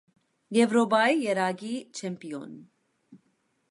[0.57, 2.61] Եվրոպայի եռակի չեմպիոն։